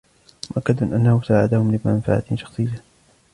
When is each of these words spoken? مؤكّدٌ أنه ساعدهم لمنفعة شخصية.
مؤكّدٌ 0.57 0.83
أنه 0.83 1.21
ساعدهم 1.21 1.75
لمنفعة 1.75 2.35
شخصية. 2.35 2.83